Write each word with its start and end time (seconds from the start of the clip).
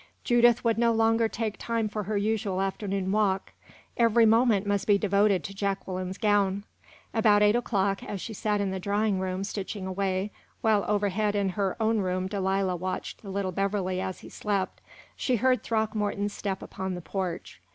Judith 0.23 0.63
would 0.63 0.79
no 0.79 0.91
longer 0.91 1.27
take 1.27 1.59
time 1.59 1.87
for 1.87 2.05
her 2.05 2.17
usual 2.17 2.59
afternoon 2.59 3.11
walk; 3.11 3.51
every 3.95 4.25
moment 4.25 4.65
must 4.65 4.87
be 4.87 4.97
devoted 4.97 5.43
to 5.43 5.53
Jacqueline's 5.53 6.17
gown. 6.17 6.63
About 7.13 7.43
eight 7.43 7.55
o'clock, 7.55 8.03
as 8.03 8.19
she 8.19 8.33
sat 8.33 8.59
in 8.61 8.71
the 8.71 8.79
drawing 8.79 9.19
room, 9.19 9.43
stitching 9.43 9.85
away, 9.85 10.31
while 10.61 10.83
overhead 10.87 11.35
in 11.35 11.49
her 11.49 11.77
own 11.79 11.99
room 11.99 12.25
Delilah 12.25 12.77
watched 12.77 13.21
the 13.21 13.29
little 13.29 13.51
Beverley 13.51 14.01
as 14.01 14.21
he 14.21 14.29
slept, 14.29 14.81
she 15.15 15.35
heard 15.35 15.61
Throckmorton's 15.61 16.33
step 16.33 16.63
upon 16.63 16.95
the 16.95 17.01
porch. 17.01 17.61